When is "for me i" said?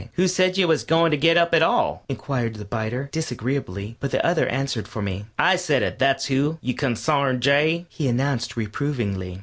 4.87-5.57